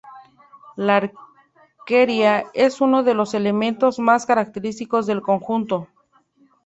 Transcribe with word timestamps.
La 0.77 0.95
arquería 0.97 2.45
es 2.55 2.81
uno 2.81 3.03
de 3.03 3.13
los 3.13 3.35
elementos 3.35 3.99
más 3.99 4.25
característicos 4.25 5.05
del 5.05 5.21
conjunto. 5.21 5.89